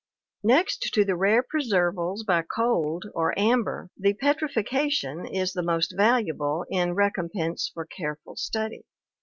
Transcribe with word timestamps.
Next 0.41 0.91
to 0.93 1.05
the 1.05 1.15
rare 1.15 1.43
preservals 1.43 2.25
by 2.25 2.41
cold 2.41 3.03
or 3.13 3.37
amber, 3.37 3.91
the 3.95 4.15
petrifaction 4.15 5.27
is 5.31 5.53
the 5.53 5.61
most 5.61 5.93
valuable 5.95 6.65
in 6.71 6.95
recompense 6.95 7.69
for 7.71 7.85
careful 7.85 8.35
study. 8.35 8.81